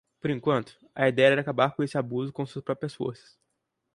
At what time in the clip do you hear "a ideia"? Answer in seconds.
0.95-1.27